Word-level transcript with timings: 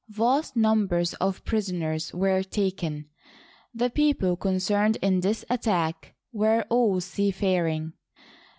Vast 0.09 0.55
numbers 0.55 1.13
of 1.21 1.45
prisoners 1.45 2.11
were 2.11 2.41
taken. 2.41 3.05
The 3.71 3.91
people 3.91 4.35
concerned 4.35 4.97
in 4.99 5.19
this 5.19 5.45
attack 5.47 6.15
were 6.33 6.65
all 6.69 6.99
seafaring. 7.01 7.93